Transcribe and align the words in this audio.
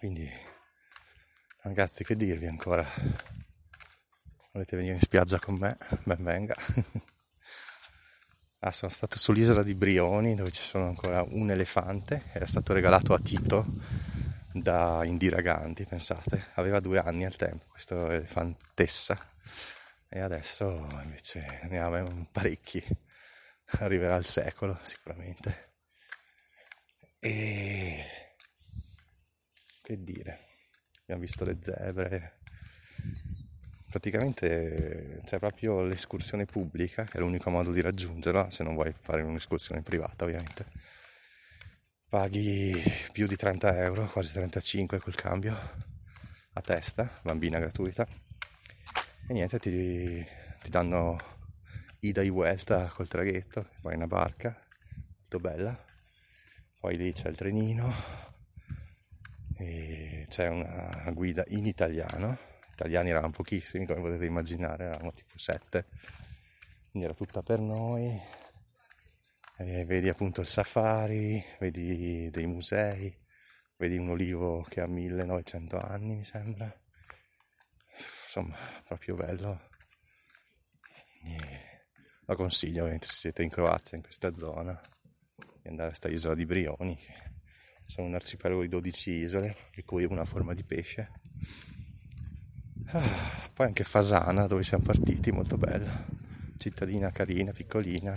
quindi 0.00 0.26
ragazzi 1.60 2.04
che 2.04 2.16
dirvi 2.16 2.46
ancora? 2.46 2.82
Volete 4.50 4.74
venire 4.74 4.94
in 4.94 4.98
spiaggia 4.98 5.38
con 5.38 5.56
me? 5.56 5.76
Ben 6.04 6.24
venga. 6.24 6.56
Ah, 8.62 8.72
sono 8.72 8.90
stato 8.90 9.18
sull'isola 9.18 9.62
di 9.62 9.74
Brioni 9.74 10.34
dove 10.34 10.50
ci 10.50 10.62
sono 10.62 10.86
ancora 10.86 11.22
un 11.22 11.50
elefante. 11.50 12.24
Era 12.32 12.46
stato 12.46 12.72
regalato 12.72 13.12
a 13.12 13.18
Tito 13.18 13.66
da 14.52 15.02
Indira 15.04 15.42
Gandhi 15.42 15.84
pensate. 15.84 16.48
Aveva 16.54 16.80
due 16.80 16.98
anni 16.98 17.26
al 17.26 17.36
tempo 17.36 17.66
questo 17.68 18.10
elefantessa. 18.10 19.18
E 20.08 20.20
adesso 20.20 20.66
invece 21.02 21.60
ne 21.70 21.78
ha 21.78 22.26
parecchi. 22.30 22.82
Arriverà 23.80 24.14
al 24.14 24.24
secolo 24.24 24.78
sicuramente. 24.82 25.72
E 27.18 28.19
che 29.90 30.04
dire, 30.04 30.38
abbiamo 31.02 31.22
visto 31.22 31.44
le 31.44 31.58
zebre, 31.60 32.38
praticamente 33.88 35.20
c'è 35.24 35.38
proprio 35.38 35.82
l'escursione 35.82 36.44
pubblica, 36.44 37.04
che 37.04 37.18
è 37.18 37.20
l'unico 37.20 37.50
modo 37.50 37.72
di 37.72 37.80
raggiungerla, 37.80 38.50
se 38.50 38.62
non 38.62 38.74
vuoi 38.74 38.94
fare 38.98 39.22
un'escursione 39.22 39.82
privata 39.82 40.24
ovviamente. 40.24 40.66
Paghi 42.08 42.72
più 43.10 43.26
di 43.26 43.34
30 43.34 43.78
euro, 43.78 44.06
quasi 44.06 44.32
35 44.32 45.00
col 45.00 45.16
cambio 45.16 45.56
a 46.52 46.60
testa, 46.60 47.10
bambina 47.22 47.58
gratuita. 47.58 48.06
E 49.26 49.32
niente, 49.32 49.58
ti, 49.58 50.24
ti 50.62 50.70
danno 50.70 51.18
ida 52.00 52.22
e 52.22 52.30
vuelta 52.30 52.86
col 52.88 53.08
traghetto, 53.08 53.70
vai 53.82 53.94
in 53.94 53.98
una 53.98 54.06
barca, 54.06 54.56
molto 55.18 55.40
bella 55.40 55.88
poi 56.80 56.96
lì 56.96 57.12
c'è 57.12 57.28
il 57.28 57.36
trenino 57.36 57.92
e 59.60 60.24
c'è 60.28 60.48
una 60.48 61.10
guida 61.12 61.44
in 61.48 61.66
italiano. 61.66 62.38
Italiani 62.72 63.10
eravamo 63.10 63.32
pochissimi 63.32 63.84
come 63.86 64.00
potete 64.00 64.24
immaginare 64.24 64.84
eravamo 64.84 65.12
tipo 65.12 65.36
sette. 65.36 65.86
Quindi 66.90 67.08
era 67.08 67.14
tutta 67.14 67.42
per 67.42 67.60
noi. 67.60 68.20
E 69.58 69.84
vedi 69.84 70.08
appunto 70.08 70.40
il 70.40 70.46
safari 70.46 71.44
vedi 71.58 72.30
dei 72.30 72.46
musei 72.46 73.14
vedi 73.76 73.96
un 73.96 74.10
olivo 74.10 74.62
che 74.68 74.80
ha 74.82 74.86
1900 74.86 75.78
anni 75.78 76.16
mi 76.16 76.24
sembra. 76.24 76.72
Insomma 78.24 78.56
proprio 78.84 79.14
bello. 79.14 79.68
E 81.24 81.84
lo 82.24 82.34
consiglio 82.36 82.80
ovviamente 82.80 83.06
se 83.06 83.14
siete 83.14 83.42
in 83.42 83.50
Croazia 83.50 83.96
in 83.96 84.02
questa 84.02 84.34
zona 84.34 84.78
di 85.62 85.68
andare 85.68 85.88
a 85.88 85.90
questa 85.90 86.08
isola 86.08 86.34
di 86.34 86.46
Brioni, 86.46 86.98
sono 87.90 88.06
un 88.06 88.14
arcipelago 88.14 88.62
di 88.62 88.68
12 88.68 89.10
isole, 89.10 89.56
di 89.74 89.82
cui 89.82 90.04
una 90.04 90.24
forma 90.24 90.54
di 90.54 90.62
pesce. 90.62 91.10
Ah, 92.86 93.48
poi 93.52 93.66
anche 93.66 93.82
Fasana, 93.82 94.46
dove 94.46 94.62
siamo 94.62 94.84
partiti, 94.84 95.32
molto 95.32 95.56
bella, 95.56 96.06
cittadina 96.56 97.10
carina, 97.10 97.50
piccolina, 97.50 98.12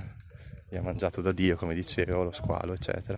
abbiamo 0.65 0.85
mangiato 0.85 1.21
da 1.21 1.31
Dio, 1.31 1.55
come 1.55 1.73
dicevo, 1.73 2.23
lo 2.23 2.31
squalo, 2.31 2.73
eccetera. 2.73 3.17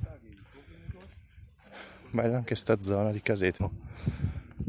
Bella 2.11 2.38
anche 2.38 2.56
sta 2.56 2.81
zona 2.81 3.11
di 3.11 3.22
Caseto, 3.22 3.73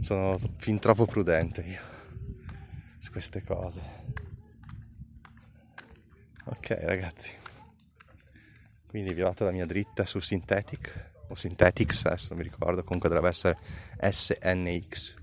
sono 0.01 0.37
fin 0.57 0.81
troppo 0.81 1.07
prudente 1.07 1.62
io 1.62 1.81
su 2.98 3.12
queste 3.12 3.45
cose. 3.45 3.81
Ok 6.47 6.79
ragazzi 6.81 7.33
quindi 8.87 9.12
vi 9.12 9.23
ho 9.23 9.27
dato 9.27 9.45
la 9.45 9.51
mia 9.51 9.67
dritta 9.67 10.05
su 10.05 10.20
Synthetic 10.20 11.14
o 11.29 11.35
Synthetics, 11.35 12.05
adesso 12.07 12.29
non 12.31 12.39
mi 12.39 12.45
ricordo, 12.45 12.83
comunque 12.85 13.09
dovrebbe 13.09 13.31
essere 13.31 13.59
SNX 14.01 15.15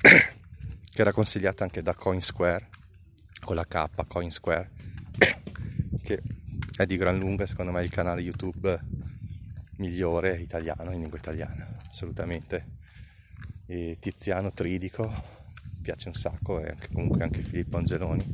che 0.00 1.00
era 1.00 1.12
consigliata 1.12 1.64
anche 1.64 1.82
da 1.82 1.94
Coinsquare 1.94 2.68
con 3.40 3.56
la 3.56 3.66
K 3.66 4.06
Coinsquare 4.06 4.70
che 6.02 6.22
è 6.76 6.86
di 6.86 6.96
gran 6.96 7.18
lunga 7.18 7.46
secondo 7.46 7.72
me 7.72 7.82
il 7.82 7.90
canale 7.90 8.20
YouTube 8.20 8.78
migliore 9.76 10.36
italiano 10.36 10.92
in 10.92 11.00
lingua 11.00 11.18
italiana 11.18 11.78
assolutamente. 11.90 12.78
E 13.66 13.96
Tiziano 14.00 14.52
Tridico 14.52 15.38
piace 15.82 16.08
un 16.08 16.14
sacco 16.14 16.60
e 16.60 16.68
anche, 16.68 16.88
comunque 16.92 17.22
anche 17.22 17.40
Filippo 17.42 17.76
Angeloni. 17.76 18.24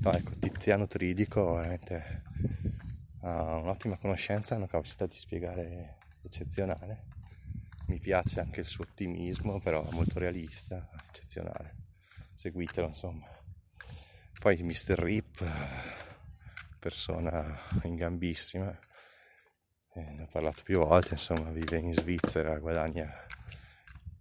No 0.00 0.12
ecco 0.12 0.32
Tiziano 0.38 0.86
Tridico 0.86 1.54
veramente 1.54 2.22
ha 3.26 3.56
un'ottima 3.56 3.96
conoscenza 3.96 4.54
e 4.54 4.58
una 4.58 4.68
capacità 4.68 5.06
di 5.06 5.16
spiegare 5.16 5.98
eccezionale. 6.22 7.14
Mi 7.86 7.98
piace 7.98 8.40
anche 8.40 8.60
il 8.60 8.66
suo 8.66 8.84
ottimismo, 8.84 9.60
però 9.60 9.84
molto 9.90 10.18
realista, 10.18 10.88
eccezionale. 11.08 11.74
Seguitelo, 12.34 12.86
insomma. 12.86 13.26
Poi 14.38 14.62
Mr. 14.62 14.98
Rip, 14.98 15.44
persona 16.78 17.58
ingambissima, 17.82 18.78
eh, 19.94 20.00
ne 20.00 20.22
ho 20.22 20.28
parlato 20.30 20.62
più 20.62 20.78
volte, 20.78 21.14
insomma, 21.14 21.50
vive 21.50 21.78
in 21.78 21.92
Svizzera, 21.94 22.58
guadagna 22.58 23.12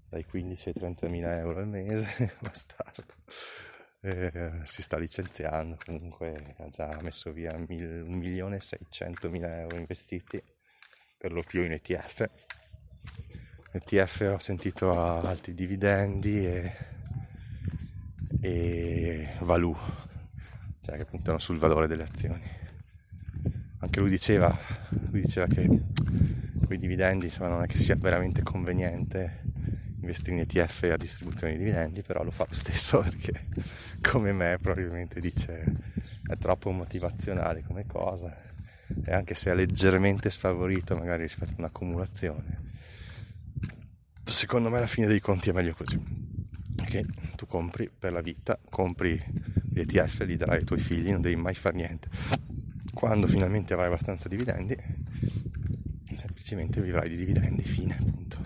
dai 0.09 0.25
15 0.25 0.69
ai 0.69 0.73
30 0.73 1.09
mila 1.09 1.37
euro 1.37 1.59
al 1.59 1.67
mese, 1.67 2.33
bastardo 2.41 3.13
eh, 4.05 4.59
si 4.65 4.83
sta 4.83 4.97
licenziando, 4.97 5.77
comunque 5.83 6.53
ha 6.59 6.69
già 6.69 6.95
messo 7.01 7.31
via 7.31 7.57
mil, 7.67 8.03
1 8.05 8.15
milione 8.15 8.57
e 8.57 8.59
600 8.59 9.29
mila 9.31 9.61
euro 9.61 9.77
investiti, 9.77 10.41
per 11.17 11.31
lo 11.33 11.41
più 11.41 11.63
in 11.63 11.71
ETF. 11.71 12.29
ETF 13.71 14.33
ho 14.35 14.39
sentito 14.39 14.91
a 14.91 15.21
alti 15.21 15.55
dividendi 15.55 16.45
e, 16.45 16.73
e 18.41 19.29
value, 19.39 19.75
cioè 20.81 20.97
che 20.97 21.05
puntano 21.05 21.39
sul 21.39 21.57
valore 21.57 21.87
delle 21.87 22.03
azioni. 22.03 22.43
Anche 23.79 23.99
lui 23.99 24.09
diceva, 24.09 24.55
lui 25.09 25.21
diceva 25.21 25.47
che 25.47 25.67
quei 26.65 26.77
dividendi 26.77 27.25
insomma, 27.25 27.49
non 27.49 27.63
è 27.63 27.65
che 27.65 27.77
sia 27.77 27.95
veramente 27.95 28.43
conveniente 28.43 29.44
investire 30.05 30.35
in 30.35 30.41
ETF 30.41 30.89
a 30.93 30.97
distribuzione 30.97 31.53
di 31.53 31.59
dividendi, 31.59 32.01
però 32.03 32.23
lo 32.23 32.31
fa 32.31 32.45
lo 32.47 32.55
stesso 32.55 32.99
perché 33.03 33.47
come 34.01 34.31
me 34.31 34.57
probabilmente 34.61 35.19
dice 35.19 35.63
è 36.27 36.37
troppo 36.37 36.71
motivazionale 36.71 37.63
come 37.63 37.85
cosa 37.85 38.35
e 39.03 39.11
anche 39.11 39.33
se 39.33 39.51
è 39.51 39.55
leggermente 39.55 40.29
sfavorito 40.29 40.95
magari 40.95 41.23
rispetto 41.23 41.51
a 41.51 41.55
un'accumulazione, 41.57 42.61
secondo 44.23 44.69
me 44.69 44.77
alla 44.77 44.87
fine 44.87 45.07
dei 45.07 45.19
conti 45.19 45.49
è 45.49 45.53
meglio 45.53 45.73
così. 45.73 45.99
Che 46.85 47.05
tu 47.35 47.47
compri 47.47 47.89
per 47.89 48.11
la 48.11 48.21
vita, 48.21 48.59
compri 48.69 49.19
gli 49.63 49.79
ETF, 49.79 50.25
li 50.25 50.37
darai 50.37 50.59
ai 50.59 50.65
tuoi 50.65 50.79
figli, 50.79 51.09
non 51.09 51.21
devi 51.21 51.35
mai 51.35 51.55
fare 51.55 51.75
niente. 51.75 52.09
Quando 52.93 53.27
finalmente 53.27 53.73
avrai 53.73 53.87
abbastanza 53.87 54.27
dividendi, 54.29 54.75
semplicemente 56.13 56.81
vivrai 56.81 57.09
di 57.09 57.15
dividendi, 57.15 57.63
fine, 57.63 57.95
punto. 57.95 58.37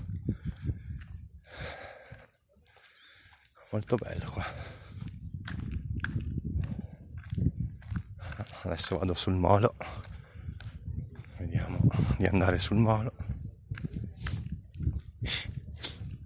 Molto 3.72 3.96
bello 3.98 4.32
qua. 4.32 4.46
Adesso 8.64 8.98
vado 8.98 9.14
sul 9.14 9.36
molo. 9.36 9.76
Vediamo 11.38 11.80
di 12.18 12.26
andare 12.26 12.58
sul 12.58 12.78
molo. 12.78 13.14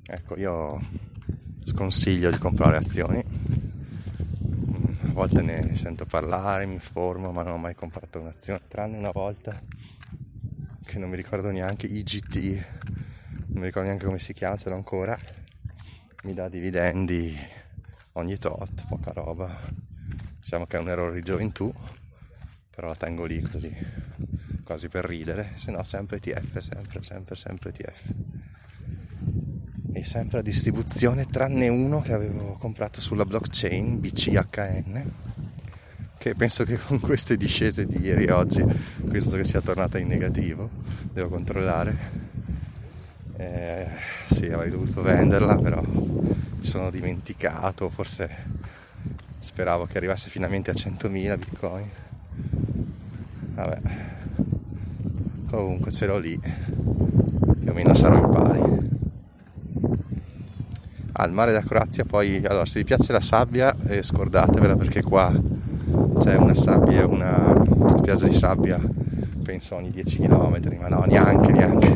Ecco 0.05 0.37
io 0.37 0.81
sconsiglio 1.63 2.31
di 2.31 2.37
comprare 2.37 2.77
azioni. 2.77 3.23
A 5.01 5.11
volte 5.13 5.41
ne 5.41 5.75
sento 5.75 6.05
parlare 6.05 6.65
mi 6.65 6.73
informo 6.73 7.31
ma 7.31 7.43
non 7.43 7.53
ho 7.53 7.57
mai 7.57 7.75
comprato 7.75 8.19
un'azione 8.19 8.61
tranne 8.67 8.97
una 8.97 9.11
volta 9.11 9.59
che 10.83 10.97
non 10.97 11.09
mi 11.09 11.15
ricordo 11.15 11.51
neanche 11.51 11.85
IGT 11.85 12.65
non 13.47 13.59
mi 13.59 13.65
ricordo 13.65 13.89
neanche 13.89 14.05
come 14.05 14.17
si 14.17 14.33
chiama 14.33 14.57
ce 14.57 14.69
l'ho 14.69 14.75
ancora 14.75 15.15
mi 16.23 16.33
dà 16.33 16.47
dividendi 16.47 17.37
ogni 18.13 18.37
tot, 18.37 18.87
poca 18.87 19.11
roba. 19.11 19.59
Diciamo 20.39 20.65
che 20.65 20.77
è 20.77 20.79
un 20.79 20.87
errore 20.87 21.15
di 21.15 21.21
gioventù, 21.21 21.73
però 22.69 22.87
la 22.87 22.95
tengo 22.95 23.25
lì 23.25 23.41
così, 23.41 23.73
quasi 24.63 24.87
per 24.87 25.05
ridere, 25.05 25.51
se 25.55 25.71
no 25.71 25.83
sempre 25.83 26.17
ETF, 26.17 26.59
sempre, 26.59 27.03
sempre, 27.03 27.35
sempre 27.35 27.69
ETF. 27.69 28.13
E 29.91 30.03
sempre 30.05 30.39
a 30.39 30.41
distribuzione, 30.41 31.25
tranne 31.25 31.67
uno 31.67 32.01
che 32.01 32.13
avevo 32.13 32.53
comprato 32.57 33.01
sulla 33.01 33.25
blockchain, 33.25 33.99
BCHN, 33.99 35.11
che 36.17 36.35
penso 36.35 36.63
che 36.63 36.77
con 36.77 37.01
queste 37.01 37.35
discese 37.35 37.85
di 37.85 37.99
ieri 37.99 38.25
e 38.25 38.31
oggi, 38.31 38.63
questo 39.09 39.35
che 39.35 39.43
sia 39.43 39.61
tornata 39.61 39.97
in 39.97 40.07
negativo, 40.07 40.69
devo 41.11 41.27
controllare 41.27 42.31
eh, 43.37 43.87
sì, 44.29 44.47
avrei 44.47 44.69
dovuto 44.69 45.01
venderla, 45.01 45.57
però 45.57 45.81
mi 45.81 46.35
sono 46.61 46.89
dimenticato, 46.89 47.89
forse 47.89 48.29
speravo 49.39 49.85
che 49.85 49.97
arrivasse 49.97 50.29
finalmente 50.29 50.71
a 50.71 50.73
100.000 50.73 51.37
bitcoin. 51.37 51.89
Vabbè, 53.55 53.81
comunque 55.49 55.91
ce 55.91 56.05
l'ho 56.05 56.17
lì, 56.17 56.39
più 56.39 57.69
o 57.69 57.73
meno 57.73 57.93
sarò 57.93 58.17
in 58.17 58.29
pari. 58.29 58.91
al 61.15 61.31
mare 61.31 61.51
da 61.51 61.61
Croazia 61.61 62.05
poi 62.05 62.43
allora 62.43 62.65
se 62.65 62.79
vi 62.79 62.85
piace 62.85 63.11
la 63.11 63.21
sabbia 63.21 63.75
eh, 63.85 64.01
scordatevela 64.01 64.75
perché 64.75 65.03
qua 65.03 65.31
c'è 66.19 66.35
una 66.35 66.55
sabbia 66.55 67.05
una 67.05 67.61
spiaggia 67.97 68.27
di 68.27 68.35
sabbia 68.35 68.79
penso 69.43 69.75
ogni 69.75 69.91
10 69.91 70.17
km 70.17 70.59
ma 70.79 70.87
no 70.87 71.03
neanche 71.05 71.51
neanche. 71.51 71.93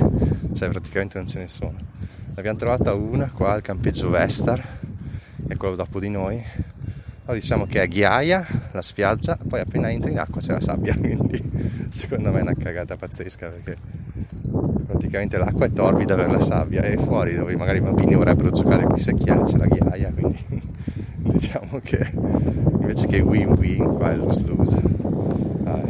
Cioè 0.53 0.69
praticamente 0.69 1.17
non 1.17 1.27
ce 1.27 1.39
ne 1.39 1.47
sono. 1.47 1.75
L'abbiamo 2.35 2.57
trovata 2.57 2.93
una 2.93 3.31
qua 3.33 3.53
al 3.53 3.61
campeggio 3.61 4.09
Vestar 4.09 4.63
è 5.47 5.55
quello 5.55 5.75
dopo 5.75 5.99
di 5.99 6.09
noi. 6.09 6.43
No, 7.25 7.33
diciamo 7.33 7.65
che 7.65 7.81
è 7.81 7.87
ghiaia 7.89 8.47
la 8.71 8.81
spiaggia 8.81 9.37
poi 9.49 9.59
appena 9.59 9.91
entri 9.91 10.11
in 10.11 10.19
acqua 10.19 10.39
c'è 10.39 10.53
la 10.53 10.61
sabbia 10.61 10.95
quindi 10.95 11.43
secondo 11.89 12.31
me 12.31 12.39
è 12.39 12.41
una 12.41 12.55
cagata 12.55 12.95
pazzesca 12.95 13.49
perché 13.49 13.75
praticamente 14.85 15.37
l'acqua 15.37 15.65
è 15.65 15.73
torbida 15.73 16.15
per 16.15 16.31
la 16.31 16.39
sabbia 16.39 16.83
e 16.83 16.95
fuori 16.95 17.35
dove 17.35 17.53
magari 17.57 17.79
i 17.79 17.81
bambini 17.81 18.15
vorrebbero 18.15 18.49
giocare 18.51 18.85
con 18.85 18.95
i 18.95 19.01
secchielli 19.01 19.43
c'è 19.43 19.57
la 19.57 19.65
ghiaia 19.65 20.09
quindi 20.11 20.39
diciamo 21.19 21.81
che 21.83 22.09
invece 22.79 23.07
che 23.07 23.19
win 23.19 23.49
win 23.59 23.95
qua 23.95 24.13
è 24.13 24.15
lose 24.15 24.45
lose 24.45 24.81
ah, 25.65 25.81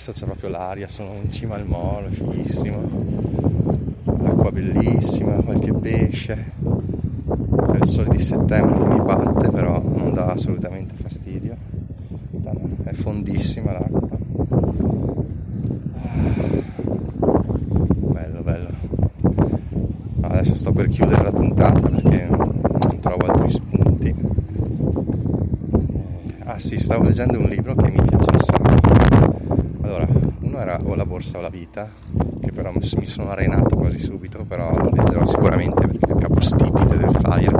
adesso 0.00 0.12
c'è 0.12 0.24
proprio 0.24 0.48
l'aria 0.48 0.88
sono 0.88 1.10
in 1.22 1.30
cima 1.30 1.56
al 1.56 1.66
molo 1.66 2.06
è 2.06 2.10
fighissimo. 2.10 2.88
L'acqua 4.04 4.50
bellissima 4.50 5.34
qualche 5.42 5.74
pesce. 5.74 6.52
C'è 7.66 7.76
il 7.76 7.84
sole 7.84 8.08
di 8.08 8.18
settembre 8.18 8.78
che 8.78 8.86
mi 8.86 9.00
batte 9.02 9.50
però 9.50 9.82
non 9.84 10.14
dà 10.14 10.28
assolutamente 10.28 10.94
fastidio. 10.94 11.54
È 12.82 12.92
fondissima 12.94 13.72
l'acqua. 13.72 14.16
Bello 18.12 18.42
bello. 18.42 18.70
Adesso 20.22 20.56
sto 20.56 20.72
per 20.72 20.86
chiudere 20.86 21.24
la 21.24 21.32
puntata 21.32 21.90
perché 21.90 22.26
non 22.26 22.98
trovo 23.00 23.26
altri 23.26 23.50
spunti. 23.50 24.08
Eh, 25.98 26.34
ah 26.44 26.58
sì 26.58 26.78
stavo 26.78 27.02
leggendo 27.02 27.36
un 27.38 27.44
libro 27.44 27.74
che 27.74 27.90
mi 27.90 28.00
piace 28.00 28.30
un 28.32 28.40
sacco 28.40 28.99
allora 29.82 30.06
uno 30.40 30.58
era 30.58 30.78
o 30.82 30.94
la 30.94 31.04
borsa 31.04 31.38
o 31.38 31.40
la 31.40 31.48
vita 31.48 31.88
che 32.40 32.52
però 32.52 32.72
mi 32.72 33.06
sono 33.06 33.30
arenato 33.30 33.76
quasi 33.76 33.98
subito 33.98 34.44
però 34.44 34.70
lo 34.72 34.90
leggerò 34.90 35.26
sicuramente 35.26 35.86
perché 35.86 36.06
è 36.06 36.12
il 36.12 36.20
capostipite 36.20 36.96
del 36.96 37.16
file 37.20 37.58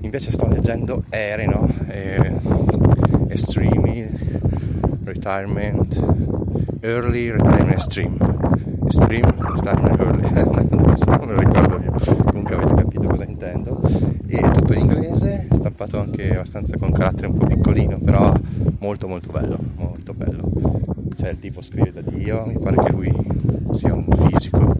invece 0.00 0.32
sto 0.32 0.46
leggendo 0.46 1.04
Ereno 1.10 1.68
Extreme 3.28 4.08
Retirement 5.04 6.04
Early 6.86 7.30
Retirement 7.30 7.78
Stream. 7.78 8.16
Stream 8.88 9.24
Retirement 9.24 9.98
Early, 9.98 10.28
non 11.18 11.26
lo 11.26 11.38
ricordo 11.38 11.78
più, 11.78 12.16
comunque 12.24 12.54
avete 12.54 12.74
capito 12.74 13.08
cosa 13.08 13.24
intendo. 13.24 13.80
E 14.28 14.50
tutto 14.52 14.72
in 14.74 14.80
inglese, 14.80 15.45
stampato 15.76 16.00
anche 16.00 16.30
abbastanza 16.32 16.78
con 16.78 16.90
carattere 16.90 17.26
un 17.26 17.36
po' 17.36 17.44
piccolino, 17.44 17.98
però 17.98 18.32
molto 18.78 19.06
molto 19.06 19.30
bello, 19.30 19.58
molto 19.76 20.14
bello. 20.14 20.50
Cioè 21.14 21.28
il 21.28 21.38
tipo 21.38 21.60
scrive 21.60 21.92
da 21.92 22.00
Dio, 22.00 22.46
mi 22.46 22.58
pare 22.58 22.82
che 22.82 22.92
lui 22.92 23.12
sia 23.72 23.92
un 23.92 24.06
fisico, 24.10 24.74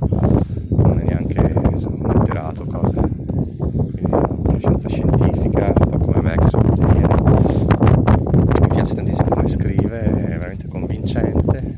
non 0.71 0.99
è 0.99 1.05
neanche 1.05 1.53
insomma, 1.71 2.09
un 2.09 2.15
letterato, 2.15 2.65
cosa. 2.65 3.03
Quindi 3.03 4.09
conoscenza 4.09 4.89
scientifica, 4.89 5.75
un 5.77 5.91
po' 5.91 5.99
come 5.99 6.23
me 6.23 6.35
che 6.35 6.49
sono 6.49 6.67
ingegnere. 6.67 7.15
Mi 8.63 8.69
piace 8.69 8.95
tantissimo 8.95 9.29
come 9.29 9.49
scrive, 9.49 10.01
è 10.01 10.39
veramente 10.39 10.67
convincente 10.67 11.77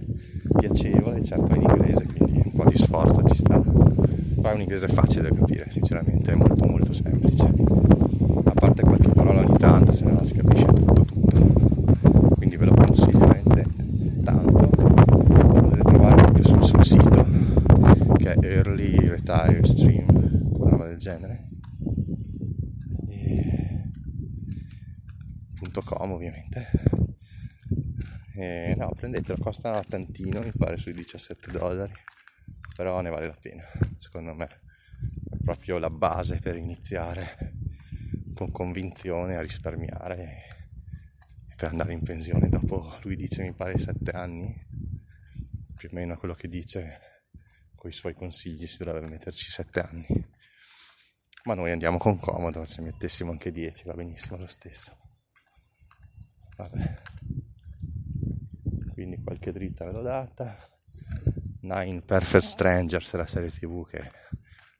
piacevole, 0.56 1.24
certo 1.24 1.54
in 1.54 1.62
inglese, 1.62 2.06
quindi 2.06 2.40
un 2.44 2.52
po' 2.52 2.70
di 2.70 2.78
sforzo 2.78 3.24
ci 3.24 3.36
sta. 3.36 3.58
Poi 3.58 4.50
è 4.50 4.54
un 4.54 4.60
inglese 4.60 4.86
facile 4.86 5.28
da 5.28 5.34
capire, 5.34 5.66
sinceramente, 5.70 6.30
è 6.30 6.36
molto 6.36 6.64
molto 6.66 6.92
semplice. 6.92 7.46
A 8.44 8.52
parte 8.60 8.82
qualche 8.82 9.08
parola 9.10 9.40
ogni 9.40 9.56
tanto, 9.56 9.92
se 9.92 10.04
no 10.04 10.24
si 10.24 10.34
capisce 10.34 10.66
tutto 10.66 11.04
tutto. 11.04 11.38
Quindi 12.36 12.56
ve 12.56 12.64
lo 12.64 12.74
consiglio 12.74 13.18
veramente 13.18 13.66
tanto. 14.24 14.70
Lo 14.76 15.60
potete 15.62 15.82
trovare 15.82 16.16
proprio 16.16 16.44
sul 16.44 16.64
suo 16.64 16.82
sito, 16.82 17.26
che 18.16 18.32
è 18.32 18.38
Early 18.40 18.96
Retire 19.08 19.64
Stream, 19.64 20.06
una 20.54 20.70
roba 20.70 20.86
del 20.86 20.97
genere. 21.08 21.48
E... 23.08 23.90
.com 25.84 26.12
ovviamente 26.12 27.06
e 28.40 28.74
no, 28.76 28.92
prendetelo, 28.96 29.36
costa 29.42 29.82
tantino, 29.82 30.40
mi 30.40 30.52
pare 30.56 30.76
sui 30.76 30.92
17 30.92 31.50
dollari, 31.50 31.92
però 32.76 33.00
ne 33.00 33.10
vale 33.10 33.26
la 33.26 33.36
pena, 33.40 33.64
secondo 33.98 34.32
me. 34.32 34.44
È 35.28 35.36
proprio 35.42 35.78
la 35.78 35.90
base 35.90 36.38
per 36.38 36.56
iniziare 36.56 37.56
con 38.34 38.52
convinzione 38.52 39.36
a 39.36 39.40
risparmiare 39.40 40.56
per 41.56 41.70
andare 41.70 41.92
in 41.92 42.00
pensione 42.00 42.48
dopo, 42.48 42.96
lui 43.02 43.16
dice 43.16 43.42
mi 43.42 43.52
pare 43.54 43.76
7 43.76 44.12
anni, 44.12 44.54
più 45.74 45.88
o 45.90 45.94
meno 45.94 46.16
quello 46.16 46.34
che 46.34 46.46
dice, 46.46 47.00
con 47.74 47.90
i 47.90 47.92
suoi 47.92 48.14
consigli 48.14 48.68
si 48.68 48.84
dovrebbe 48.84 49.08
metterci 49.08 49.50
7 49.50 49.80
anni. 49.80 50.06
Ma 51.48 51.54
noi 51.54 51.70
andiamo 51.70 51.96
con 51.96 52.18
comodo, 52.18 52.62
se 52.64 52.82
mettessimo 52.82 53.30
anche 53.30 53.50
10 53.50 53.84
va 53.84 53.94
benissimo 53.94 54.36
lo 54.36 54.46
stesso. 54.46 54.96
Vabbè 56.56 57.00
quindi 58.98 59.22
qualche 59.22 59.52
dritta 59.52 59.84
ve 59.84 59.92
l'ho 59.92 60.02
data. 60.02 60.58
Nine 61.60 62.02
Perfect 62.02 62.42
Strangers 62.42 63.14
la 63.14 63.28
serie 63.28 63.48
tv 63.48 63.86
che 63.86 64.10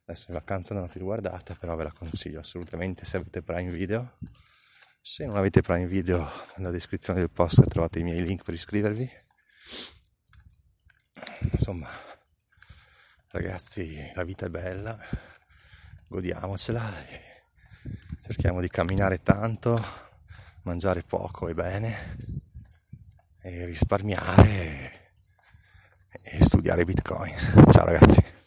adesso 0.05 0.25
in 0.29 0.35
vacanza 0.35 0.75
non 0.75 0.83
ho 0.83 0.89
più 0.89 1.03
guardata, 1.03 1.55
però 1.55 1.77
ve 1.77 1.85
la 1.85 1.93
consiglio 1.93 2.41
assolutamente 2.41 3.05
se 3.05 3.17
avete 3.17 3.43
Prime 3.43 3.71
Video. 3.71 4.19
Se 5.01 5.25
non 5.25 5.37
avete 5.37 5.63
Prime 5.63 5.87
Video, 5.87 6.29
nella 6.57 6.73
descrizione 6.73 7.21
del 7.21 7.31
post 7.31 7.65
trovate 7.69 8.01
i 8.01 8.03
miei 8.03 8.25
link 8.25 8.43
per 8.43 8.55
iscrivervi. 8.55 9.09
Insomma, 11.53 11.89
ragazzi, 13.29 14.11
la 14.15 14.25
vita 14.25 14.47
è 14.47 14.51
bella, 14.51 14.99
godiamocela 16.09 16.91
cerchiamo 18.23 18.61
di 18.61 18.69
camminare 18.69 19.23
tanto, 19.23 19.83
mangiare 20.63 21.03
poco 21.03 21.49
e 21.49 21.55
bene 21.55 22.17
e 23.43 23.65
risparmiare 23.67 24.93
e 26.23 26.43
studiare 26.43 26.85
bitcoin. 26.85 27.35
Ciao 27.71 27.85
ragazzi. 27.85 28.38